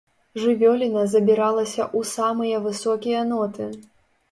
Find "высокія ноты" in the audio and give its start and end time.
2.67-3.71